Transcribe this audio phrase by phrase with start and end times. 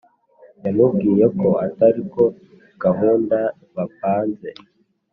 [0.63, 2.25] Yamubwiyeko atari yo
[2.83, 3.37] gahunda
[3.75, 4.49] bapanze